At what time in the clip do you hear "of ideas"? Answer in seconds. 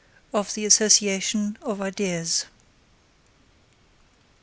1.61-2.45